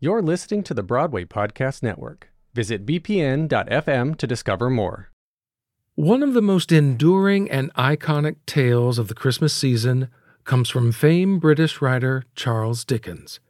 [0.00, 2.30] You're listening to the Broadway Podcast Network.
[2.54, 5.10] Visit bpn.fm to discover more.
[5.96, 10.08] One of the most enduring and iconic tales of the Christmas season
[10.44, 13.40] comes from famed British writer Charles Dickens.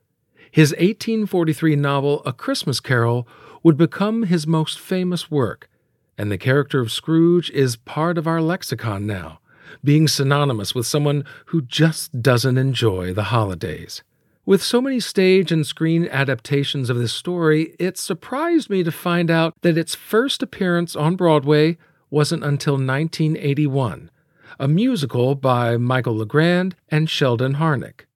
[0.50, 3.28] His 1843 novel, A Christmas Carol,
[3.62, 5.68] would become his most famous work,
[6.16, 9.40] and the character of Scrooge is part of our lexicon now,
[9.84, 14.02] being synonymous with someone who just doesn't enjoy the holidays.
[14.48, 19.30] With so many stage and screen adaptations of this story, it surprised me to find
[19.30, 21.76] out that its first appearance on Broadway
[22.08, 24.10] wasn't until 1981,
[24.58, 28.06] a musical by Michael Legrand and Sheldon Harnick.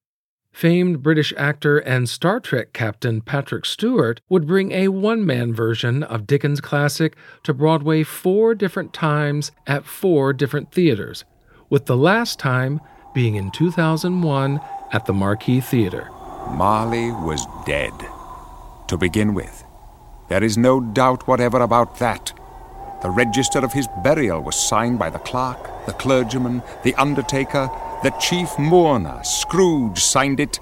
[0.50, 6.02] Famed British actor and Star Trek captain Patrick Stewart would bring a one man version
[6.02, 11.26] of Dickens' classic to Broadway four different times at four different theaters,
[11.68, 12.80] with the last time
[13.12, 14.58] being in 2001
[14.92, 16.08] at the Marquis Theater.
[16.50, 17.92] Marley was dead.
[18.88, 19.64] To begin with,
[20.28, 22.32] there is no doubt whatever about that.
[23.02, 27.70] The register of his burial was signed by the clerk, the clergyman, the undertaker,
[28.02, 29.22] the chief mourner.
[29.24, 30.60] Scrooge signed it.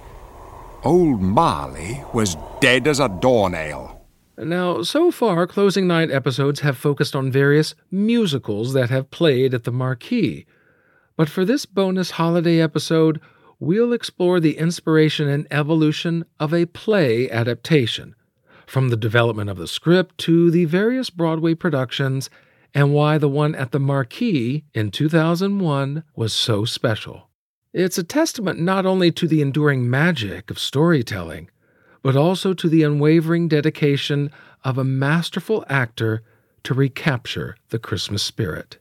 [0.83, 4.00] Old Marley was dead as a doornail.
[4.39, 9.65] Now, so far, closing night episodes have focused on various musicals that have played at
[9.65, 10.47] the Marquis.
[11.17, 13.20] But for this bonus holiday episode,
[13.61, 18.16] we'll explore the inspiration and evolution of a play adaptation,
[18.66, 22.31] from the development of the script to the various Broadway productions,
[22.75, 27.28] and why the one at the Marquis in 2001 was so special.
[27.72, 31.50] It's a testament not only to the enduring magic of storytelling,
[32.03, 34.33] but also to the unwavering dedication
[34.64, 36.22] of a masterful actor
[36.64, 38.78] to recapture the Christmas spirit.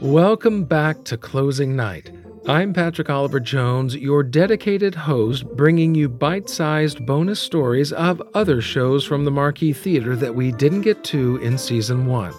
[0.00, 2.10] Welcome back to Closing Night.
[2.46, 8.62] I'm Patrick Oliver Jones, your dedicated host, bringing you bite sized bonus stories of other
[8.62, 12.32] shows from the Marquis Theater that we didn't get to in Season 1.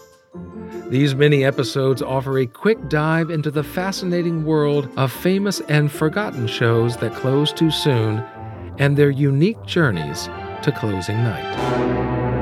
[0.90, 6.48] These mini episodes offer a quick dive into the fascinating world of famous and forgotten
[6.48, 8.26] shows that close too soon
[8.80, 10.30] and their unique journeys
[10.64, 12.41] to closing night.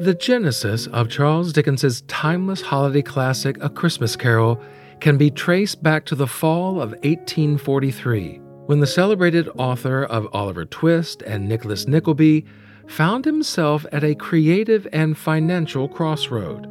[0.00, 4.58] The genesis of Charles Dickens's timeless holiday classic, A Christmas Carol,
[4.98, 10.64] can be traced back to the fall of 1843, when the celebrated author of Oliver
[10.64, 12.46] Twist and Nicholas Nickleby
[12.86, 16.66] found himself at a creative and financial crossroad.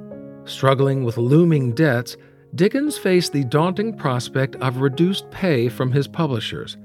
[0.46, 2.18] Struggling with looming debts,
[2.56, 6.78] Dickens faced the daunting prospect of reduced pay from his publishers.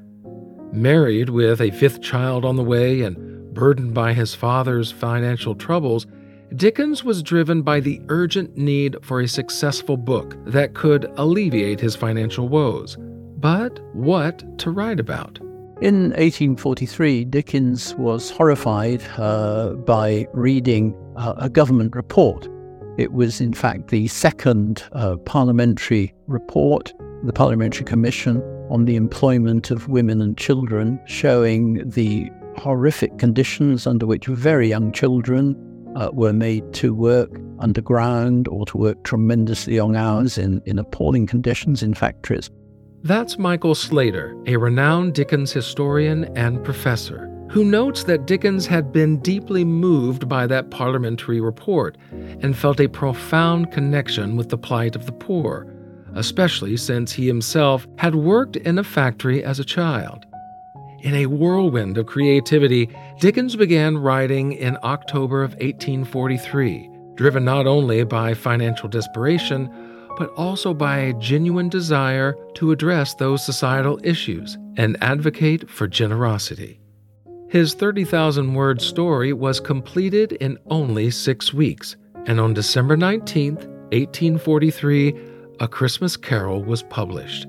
[0.75, 6.07] Married with a fifth child on the way and burdened by his father's financial troubles,
[6.57, 11.97] Dickens was driven by the urgent need for a successful book that could alleviate his
[11.97, 12.97] financial woes.
[13.39, 15.39] But what to write about?
[15.81, 22.49] In 1843, Dickens was horrified uh, by reading uh, a government report.
[22.99, 26.93] It was, in fact, the second uh, parliamentary report,
[27.25, 28.41] the Parliamentary Commission
[28.71, 34.93] on the Employment of Women and Children, showing the horrific conditions under which very young
[34.93, 35.57] children
[35.97, 41.27] uh, were made to work underground or to work tremendously long hours in, in appalling
[41.27, 42.51] conditions in factories.
[43.03, 49.19] That's Michael Slater, a renowned Dickens historian and professor, who notes that Dickens had been
[49.19, 55.05] deeply moved by that parliamentary report and felt a profound connection with the plight of
[55.05, 55.67] the poor,
[56.15, 60.25] especially since he himself had worked in a factory as a child.
[61.05, 62.89] In a whirlwind of creativity,
[63.21, 69.69] Dickens began writing in October of 1843, driven not only by financial desperation,
[70.17, 76.81] but also by a genuine desire to address those societal issues and advocate for generosity.
[77.51, 85.15] His 30,000 word story was completed in only six weeks, and on December 19, 1843,
[85.61, 87.47] A Christmas Carol was published.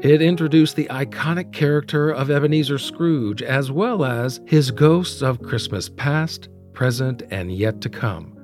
[0.00, 5.88] It introduced the iconic character of Ebenezer Scrooge as well as his ghosts of Christmas
[5.88, 8.38] past, present, and yet to come.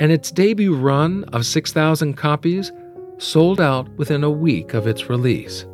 [0.00, 2.72] And its debut run of 6,000 copies
[3.18, 5.64] sold out within a week of its release.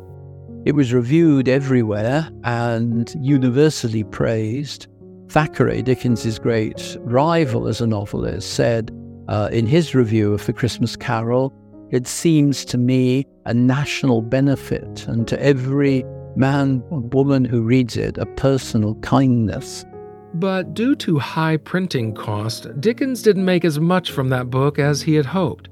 [0.63, 4.85] It was reviewed everywhere and universally praised.
[5.29, 8.91] Thackeray, Dickens's great rival as a novelist, said
[9.27, 11.51] uh, in his review of The Christmas Carol
[11.91, 16.03] it seems to me a national benefit, and to every
[16.35, 19.85] man or woman who reads it a personal kindness.
[20.33, 25.01] But due to high printing costs, Dickens didn't make as much from that book as
[25.01, 25.69] he had hoped.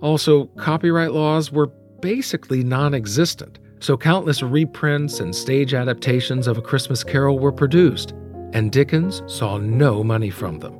[0.00, 1.66] Also, copyright laws were
[2.00, 8.12] basically non existent, so countless reprints and stage adaptations of A Christmas Carol were produced,
[8.54, 10.79] and Dickens saw no money from them.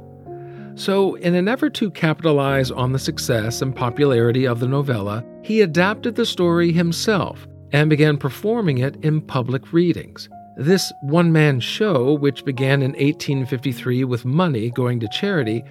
[0.81, 5.61] So, in an effort to capitalize on the success and popularity of the novella, he
[5.61, 10.31] adapted the story himself and began performing it in public readings.
[10.57, 15.63] This one man show, which began in 1853 with money going to charity,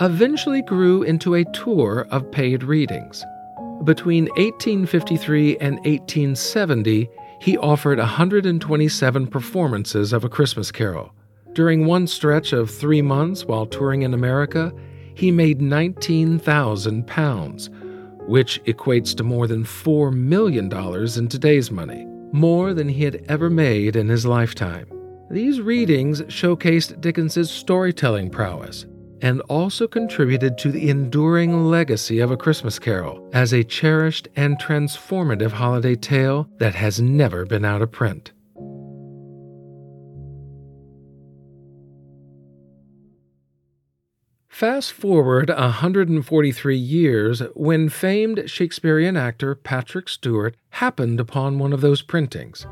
[0.00, 3.22] eventually grew into a tour of paid readings.
[3.84, 7.10] Between 1853 and 1870,
[7.42, 11.12] he offered 127 performances of A Christmas Carol.
[11.54, 14.72] During one stretch of three months while touring in America,
[15.14, 17.70] he made 19,000 pounds,
[18.26, 20.68] which equates to more than $4 million
[21.16, 24.88] in today's money, more than he had ever made in his lifetime.
[25.30, 28.86] These readings showcased Dickens's storytelling prowess
[29.22, 34.58] and also contributed to the enduring legacy of A Christmas Carol as a cherished and
[34.58, 38.32] transformative holiday tale that has never been out of print.
[44.54, 52.02] Fast forward 143 years when famed Shakespearean actor Patrick Stewart happened upon one of those
[52.02, 52.64] printings.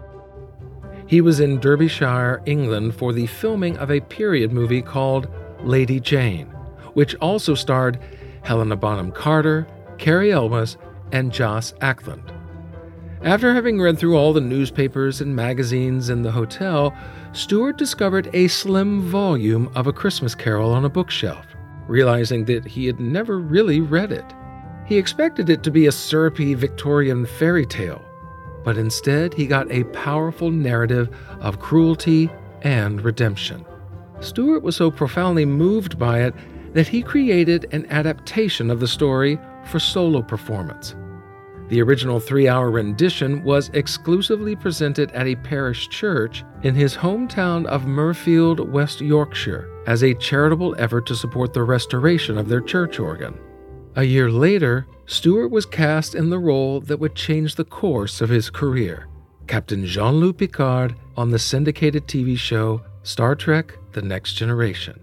[1.09, 5.27] He was in Derbyshire, England for the filming of a period movie called
[5.65, 6.47] Lady Jane,
[6.95, 7.99] which also starred
[8.45, 9.67] Helena Bonham Carter,
[9.99, 10.77] Cary Elwes,
[11.11, 12.33] and Joss Ackland.
[13.23, 16.97] After having read through all the newspapers and magazines in the hotel,
[17.33, 21.52] Stewart discovered a slim volume of A Christmas Carol on a bookshelf
[21.87, 24.25] realizing that he had never really read it.
[24.87, 28.05] He expected it to be a syrupy Victorian fairy tale,
[28.65, 31.09] but instead he got a powerful narrative
[31.41, 32.31] of cruelty
[32.63, 33.65] and redemption.
[34.21, 36.35] Stewart was so profoundly moved by it
[36.73, 40.95] that he created an adaptation of the story for solo performance.
[41.69, 47.67] The original three hour rendition was exclusively presented at a parish church in his hometown
[47.67, 52.99] of Mirfield, West Yorkshire, as a charitable effort to support the restoration of their church
[52.99, 53.39] organ.
[53.97, 58.31] A year later, Stewart was cast in the role that would change the course of
[58.31, 59.09] his career
[59.47, 64.99] Captain Jean Luc Picard on the syndicated TV show Star Trek The Next Generation.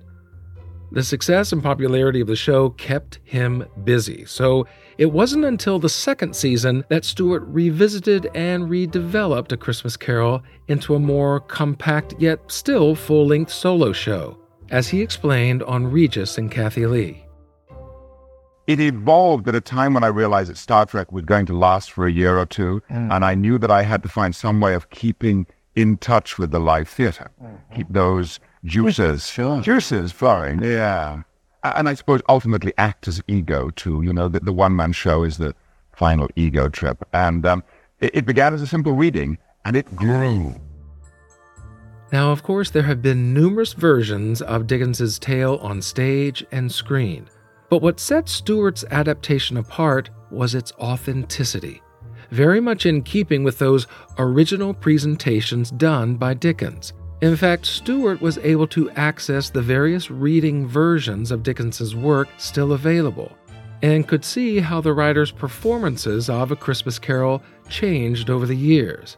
[0.92, 4.66] The success and popularity of the show kept him busy, so
[5.00, 10.94] it wasn't until the second season that Stewart revisited and redeveloped A Christmas Carol into
[10.94, 14.38] a more compact yet still full length solo show,
[14.72, 17.25] as he explained on Regis and Kathie Lee.
[18.68, 21.94] It evolved at a time when I realized that Star Trek was going to last
[21.94, 23.16] for a year or two, mm.
[23.16, 25.48] and I knew that I had to find some way of keeping
[25.78, 27.74] in touch with the live theater, mm-hmm.
[27.74, 29.62] keep those juices, sure.
[29.62, 30.62] juices flowing.
[30.62, 31.22] Yeah.
[31.64, 34.02] And I suppose ultimately act as ego too.
[34.02, 35.54] You know, the, the one man show is the
[35.92, 37.06] final ego trip.
[37.14, 37.64] And um,
[38.00, 40.56] it, it began as a simple reading and it grew.
[42.12, 47.30] Now, of course, there have been numerous versions of Dickens's tale on stage and screen.
[47.70, 51.84] But what set Stewart's adaptation apart was its authenticity,
[52.32, 53.86] very much in keeping with those
[54.18, 56.94] original presentations done by Dickens.
[57.21, 62.71] In fact, Stewart was able to access the various reading versions of Dickens's work still
[62.71, 63.31] available
[63.81, 69.18] and could see how the writer's performances of A Christmas Carol changed over the years.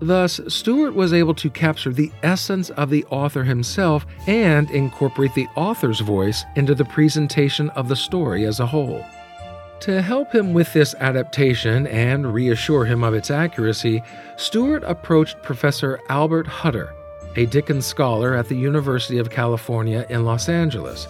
[0.00, 5.46] Thus, Stewart was able to capture the essence of the author himself and incorporate the
[5.54, 9.04] author's voice into the presentation of the story as a whole.
[9.80, 14.02] To help him with this adaptation and reassure him of its accuracy,
[14.36, 16.94] Stewart approached Professor Albert Hutter,
[17.36, 21.06] a Dickens scholar at the University of California in Los Angeles.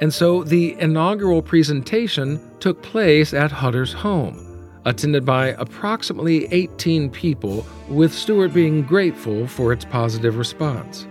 [0.00, 7.66] And so the inaugural presentation took place at Hutter's home, attended by approximately 18 people,
[7.88, 11.06] with Stewart being grateful for its positive response.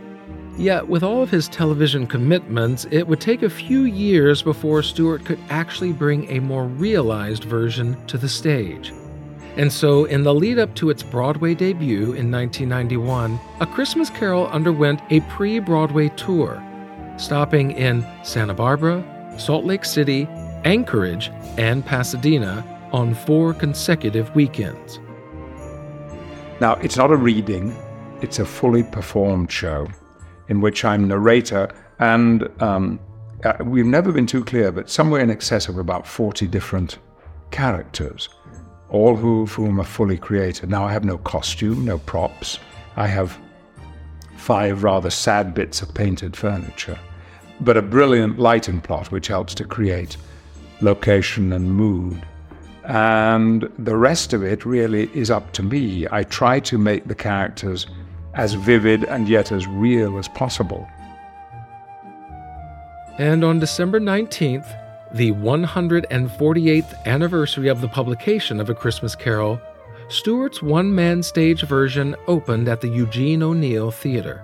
[0.57, 5.23] Yet, with all of his television commitments, it would take a few years before Stewart
[5.23, 8.91] could actually bring a more realized version to the stage.
[9.59, 14.47] And so, in the lead up to its Broadway debut in 1991, A Christmas Carol
[14.47, 16.63] underwent a pre Broadway tour,
[17.17, 19.03] stopping in Santa Barbara,
[19.37, 20.29] Salt Lake City,
[20.63, 22.63] Anchorage, and Pasadena
[22.93, 25.01] on four consecutive weekends.
[26.61, 27.75] Now, it's not a reading,
[28.21, 29.89] it's a fully performed show
[30.47, 32.97] in which I'm narrator, and um,
[33.43, 36.97] uh, we've never been too clear, but somewhere in excess of about 40 different
[37.51, 38.29] characters
[38.89, 40.69] all of whom are fully created.
[40.69, 42.60] Now, I have no costume, no props.
[42.96, 43.38] I have
[44.36, 46.98] five rather sad bits of painted furniture,
[47.62, 50.17] but a brilliant lighting plot which helps to create
[50.81, 52.25] location and mood.
[52.86, 56.08] And the rest of it really is up to me.
[56.12, 57.86] I try to make the characters
[58.34, 60.88] as vivid and yet as real as possible.
[63.19, 64.65] And on December 19th,
[65.13, 69.59] the 148th anniversary of the publication of A Christmas Carol,
[70.07, 74.43] Stewart's one man stage version opened at the Eugene O'Neill Theater.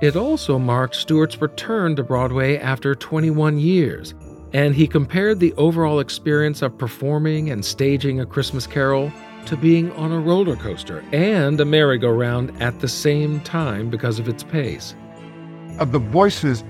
[0.00, 4.14] It also marked Stewart's return to Broadway after 21 years,
[4.52, 9.12] and he compared the overall experience of performing and staging A Christmas Carol
[9.46, 14.28] to being on a roller coaster and a merry-go-round at the same time because of
[14.28, 14.94] its pace.
[15.78, 16.64] Of the voices,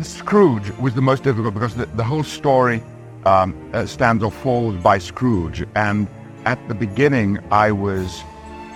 [0.00, 2.82] Scrooge was the most difficult because the, the whole story
[3.26, 5.66] um, uh, stands or falls by Scrooge.
[5.74, 6.08] And
[6.44, 8.22] at the beginning, I was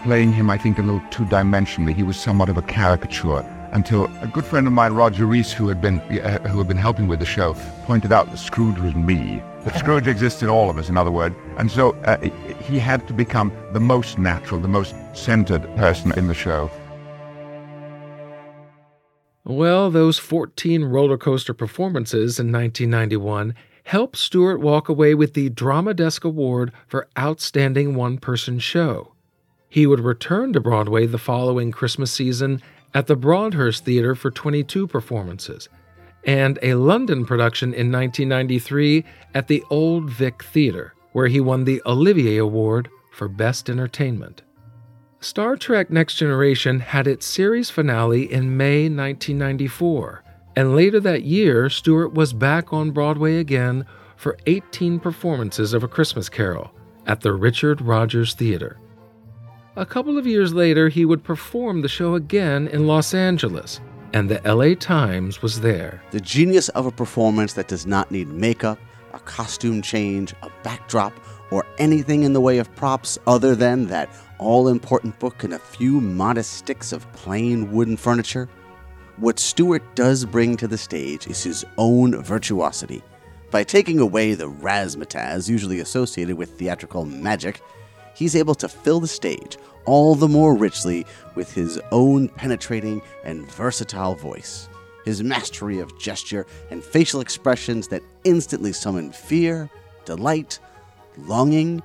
[0.04, 1.94] playing him, I think, a little two-dimensionally.
[1.94, 5.68] He was somewhat of a caricature until a good friend of mine, Roger Rees, who
[5.68, 7.54] had been uh, who had been helping with the show,
[7.84, 9.42] pointed out that Scrooge was me.
[9.64, 11.34] That Scrooge exists in all of us, in other words.
[11.58, 12.18] And so uh,
[12.62, 16.70] he had to become the most natural, the most centered person in the show.
[19.48, 25.94] Well, those 14 roller coaster performances in 1991 helped Stewart walk away with the Drama
[25.94, 29.12] Desk Award for Outstanding One Person Show.
[29.68, 32.60] He would return to Broadway the following Christmas season
[32.92, 35.68] at the Broadhurst Theatre for 22 performances,
[36.24, 41.80] and a London production in 1993 at the Old Vic Theatre, where he won the
[41.86, 44.42] Olivier Award for Best Entertainment.
[45.20, 50.22] Star Trek Next Generation had its series finale in May 1994,
[50.54, 55.88] and later that year, Stewart was back on Broadway again for 18 performances of A
[55.88, 56.70] Christmas Carol
[57.06, 58.78] at the Richard Rodgers Theater.
[59.76, 63.80] A couple of years later, he would perform the show again in Los Angeles,
[64.12, 66.02] and the LA Times was there.
[66.10, 68.78] The genius of a performance that does not need makeup,
[69.14, 71.12] a costume change, a backdrop,
[71.50, 75.58] or anything in the way of props other than that all important book and a
[75.58, 78.48] few modest sticks of plain wooden furniture?
[79.16, 83.02] What Stewart does bring to the stage is his own virtuosity.
[83.50, 87.60] By taking away the razzmatazz usually associated with theatrical magic,
[88.14, 93.50] he's able to fill the stage all the more richly with his own penetrating and
[93.50, 94.68] versatile voice.
[95.04, 99.70] His mastery of gesture and facial expressions that instantly summon fear,
[100.04, 100.58] delight,
[101.16, 101.82] longing,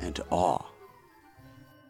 [0.00, 0.71] and awe.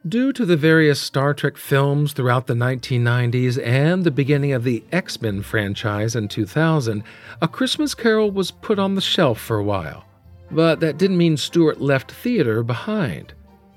[0.09, 4.83] Due to the various Star Trek films throughout the 1990s and the beginning of the
[4.91, 7.05] X Men franchise in 2000,
[7.41, 10.05] A Christmas Carol was put on the shelf for a while.
[10.51, 13.33] But that didn't mean Stewart left theater behind.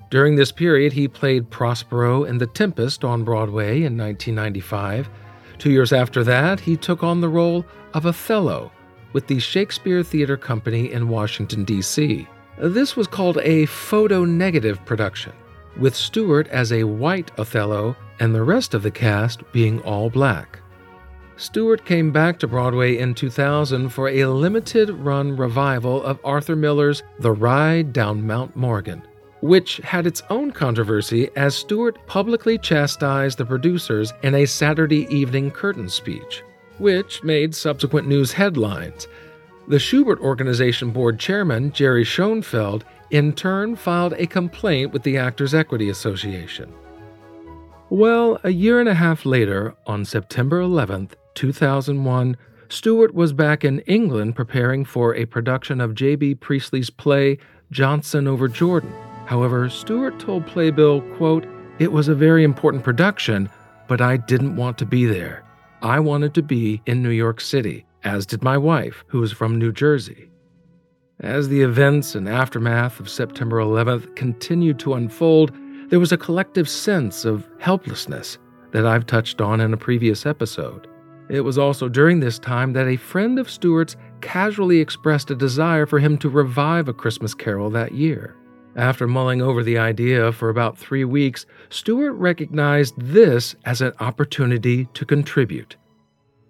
[0.10, 5.08] During this period, he played Prospero in The Tempest on Broadway in 1995.
[5.60, 7.64] Two years after that, he took on the role
[7.94, 8.72] of Othello
[9.14, 12.28] with the Shakespeare Theater Company in Washington, D.C.
[12.58, 15.32] This was called a photo negative production
[15.78, 20.60] with Stewart as a white Othello and the rest of the cast being all black.
[21.38, 27.04] Stewart came back to Broadway in 2000 for a limited run revival of Arthur Miller's
[27.20, 29.04] The Ride Down Mount Morgan,
[29.42, 35.52] which had its own controversy as Stewart publicly chastised the producers in a Saturday evening
[35.52, 36.42] curtain speech,
[36.78, 39.10] which made subsequent news headlines.
[39.68, 45.54] The Shubert Organization Board chairman, Jerry Schoenfeld, in turn filed a complaint with the Actors
[45.54, 46.74] Equity Association.
[47.90, 52.36] Well, a year and a half later, on September 11th, 2001,
[52.68, 56.36] Stewart was back in England preparing for a production of J.B.
[56.36, 57.38] Priestley's play
[57.72, 58.92] Johnson over Jordan.
[59.26, 61.46] However, Stewart told Playbill, quote,
[61.80, 63.50] It was a very important production,
[63.88, 65.44] but I didn't want to be there.
[65.82, 69.60] I wanted to be in New York City, as did my wife, who was from
[69.60, 70.30] New Jersey.
[71.22, 75.54] As the events and aftermath of September 11th continued to unfold,
[75.90, 78.38] there was a collective sense of helplessness
[78.72, 80.88] that I've touched on in a previous episode.
[81.30, 85.86] It was also during this time that a friend of Stewart's casually expressed a desire
[85.86, 88.36] for him to revive A Christmas Carol that year.
[88.76, 94.90] After mulling over the idea for about three weeks, Stewart recognized this as an opportunity
[94.94, 95.78] to contribute.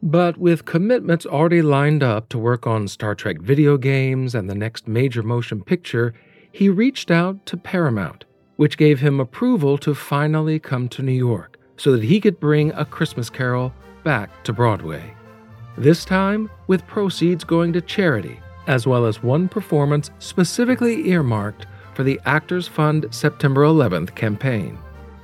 [0.05, 4.53] But with commitments already lined up to work on Star Trek video games and the
[4.53, 6.13] next major motion picture,
[6.51, 8.23] he reached out to Paramount,
[8.55, 12.71] which gave him approval to finally come to New York so that he could bring
[12.73, 15.11] A Christmas Carol back to Broadway.
[15.75, 22.03] This time with proceeds going to charity, as well as one performance specifically earmarked for
[22.03, 24.77] the Actors Fund September 11th campaign.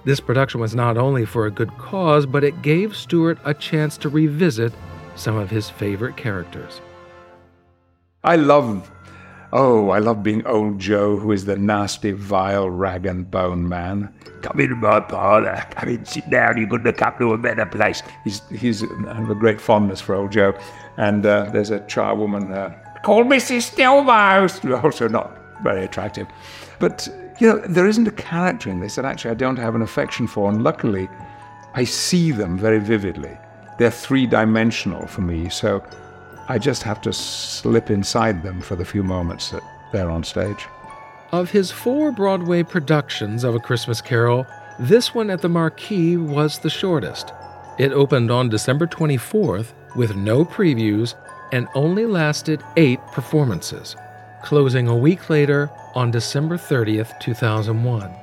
[0.03, 3.97] This production was not only for a good cause, but it gave Stewart a chance
[3.97, 4.73] to revisit
[5.15, 6.81] some of his favorite characters.
[8.23, 8.91] I love,
[9.53, 14.11] oh, I love being old Joe, who is the nasty, vile, rag and bone man.
[14.41, 17.67] Come into my parlour, come in, sit down, you couldn't have come to a better
[17.67, 18.01] place.
[18.23, 20.57] He's, he's, I have a great fondness for old Joe.
[20.97, 22.71] And uh, there's a charwoman uh,
[23.03, 23.71] called Mrs.
[23.71, 26.27] Stillmouse, also not very attractive.
[26.79, 27.07] But,
[27.41, 30.27] you know, there isn't a character in this that actually I don't have an affection
[30.27, 31.09] for, and luckily
[31.73, 33.35] I see them very vividly.
[33.79, 35.83] They're three dimensional for me, so
[36.49, 40.67] I just have to slip inside them for the few moments that they're on stage.
[41.31, 44.45] Of his four Broadway productions of A Christmas Carol,
[44.77, 47.33] this one at the Marquis was the shortest.
[47.79, 51.15] It opened on December 24th with no previews
[51.51, 53.95] and only lasted eight performances,
[54.43, 58.13] closing a week later on December 30th, 2001.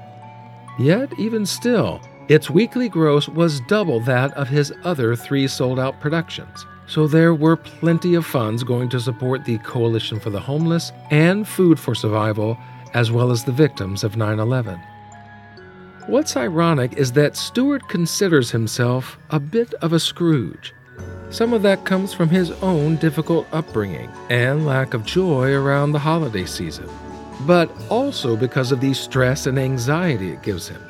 [0.78, 5.98] Yet, even still, its weekly gross was double that of his other three sold out
[6.00, 10.92] productions, so there were plenty of funds going to support the Coalition for the Homeless
[11.10, 12.56] and Food for Survival,
[12.94, 14.78] as well as the victims of 9 11.
[16.06, 20.72] What's ironic is that Stewart considers himself a bit of a Scrooge.
[21.30, 25.98] Some of that comes from his own difficult upbringing and lack of joy around the
[25.98, 26.88] holiday season,
[27.42, 30.82] but also because of the stress and anxiety it gives him.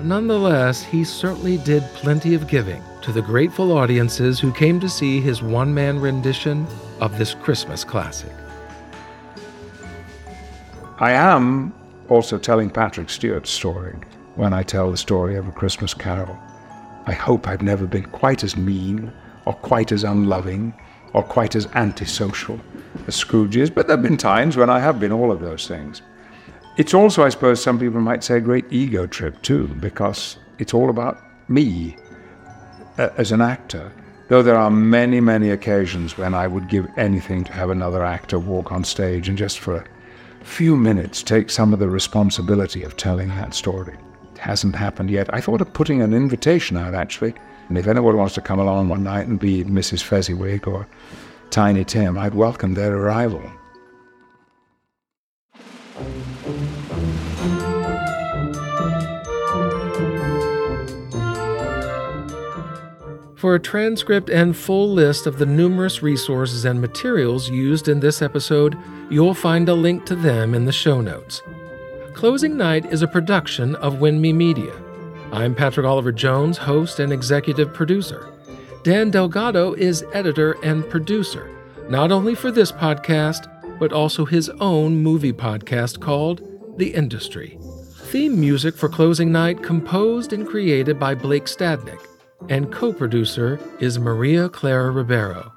[0.00, 5.20] Nonetheless, he certainly did plenty of giving to the grateful audiences who came to see
[5.20, 6.66] his one man rendition
[7.00, 8.32] of this Christmas classic.
[10.98, 11.74] I am
[12.08, 13.96] also telling Patrick Stewart's story
[14.34, 16.38] when I tell the story of A Christmas Carol.
[17.06, 19.12] I hope I've never been quite as mean
[19.46, 20.74] or quite as unloving
[21.14, 22.60] or quite as antisocial
[23.06, 25.66] as Scrooge is, but there have been times when I have been all of those
[25.66, 26.02] things.
[26.76, 30.74] It's also, I suppose, some people might say a great ego trip too, because it's
[30.74, 31.96] all about me
[32.98, 33.92] uh, as an actor.
[34.28, 38.38] Though there are many, many occasions when I would give anything to have another actor
[38.38, 42.96] walk on stage and just for a few minutes take some of the responsibility of
[42.96, 43.96] telling that story.
[44.34, 45.32] It hasn't happened yet.
[45.32, 47.34] I thought of putting an invitation out actually,
[47.68, 50.02] and if anyone wants to come along one night and be Mrs.
[50.02, 50.86] Fezziwig or
[51.50, 53.42] Tiny Tim, I'd welcome their arrival.
[63.36, 68.22] For a transcript and full list of the numerous resources and materials used in this
[68.22, 68.76] episode,
[69.10, 71.42] you'll find a link to them in the show notes.
[72.12, 74.85] Closing Night is a production of WINMI Media.
[75.32, 78.32] I'm Patrick Oliver Jones, host and executive producer.
[78.84, 81.50] Dan Delgado is editor and producer,
[81.88, 86.42] not only for this podcast, but also his own movie podcast called
[86.78, 87.58] The Industry.
[87.96, 92.00] Theme music for Closing Night composed and created by Blake Stadnick
[92.48, 95.52] and co producer is Maria Clara Ribeiro.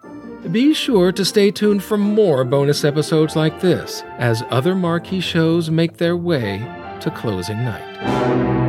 [0.52, 5.70] Be sure to stay tuned for more bonus episodes like this as other marquee shows
[5.70, 6.60] make their way
[7.02, 8.69] to closing night.